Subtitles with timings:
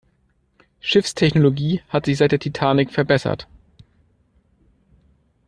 [0.79, 3.47] Schiffstechnologie hat sich seit der Titanic verbessert.